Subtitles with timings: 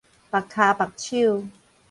[0.03, 0.05] 縛跤
[0.73, 1.45] 縛手